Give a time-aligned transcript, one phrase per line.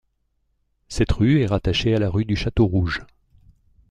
[0.87, 3.05] Cette rue est rattachée à la rue du Château-Rouge.